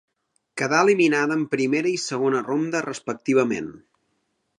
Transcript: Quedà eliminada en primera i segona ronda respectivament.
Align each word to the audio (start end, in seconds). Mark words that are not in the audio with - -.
Quedà 0.59 0.77
eliminada 0.85 1.35
en 1.39 1.43
primera 1.51 1.91
i 1.97 1.99
segona 2.05 2.41
ronda 2.47 2.81
respectivament. 2.87 3.69